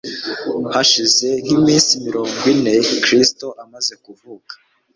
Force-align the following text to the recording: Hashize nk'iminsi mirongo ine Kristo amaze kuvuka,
Hashize 0.73 1.27
nk'iminsi 1.43 1.91
mirongo 2.05 2.39
ine 2.53 2.75
Kristo 3.03 3.47
amaze 3.63 3.93
kuvuka, 4.03 4.53